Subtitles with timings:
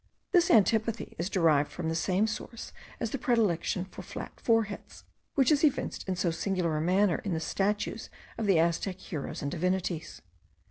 [0.31, 5.03] This antipathy is derived from the same source as the predilection for flat foreheads,
[5.35, 9.43] which is evinced in so singular a manner in the statues of the Aztec heroes
[9.43, 10.23] and divinities.